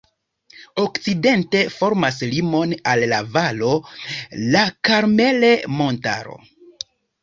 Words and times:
Okcidente 0.83 1.61
formas 1.75 2.17
limon 2.33 2.75
al 2.95 3.07
la 3.13 3.21
valo 3.37 3.71
la 4.57 4.67
Karmel-montaro. 4.93 6.41